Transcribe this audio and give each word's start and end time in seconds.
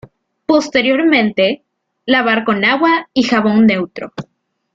Posteriormente, 0.47 1.63
lavar 2.07 2.43
con 2.43 2.65
agua 2.65 3.07
y 3.13 3.21
jabón 3.21 3.67
neutro. 3.67 4.11